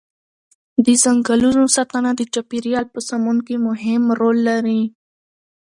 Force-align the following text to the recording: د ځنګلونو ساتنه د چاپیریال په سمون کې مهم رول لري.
د 0.85 0.87
ځنګلونو 1.03 1.63
ساتنه 1.75 2.09
د 2.15 2.21
چاپیریال 2.33 2.85
په 2.93 2.99
سمون 3.09 3.37
کې 3.47 3.55
مهم 3.67 4.03
رول 4.19 4.37
لري. 4.49 4.81